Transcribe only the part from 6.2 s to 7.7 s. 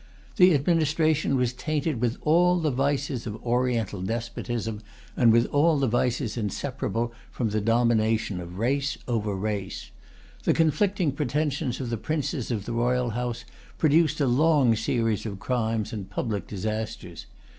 inseparable from the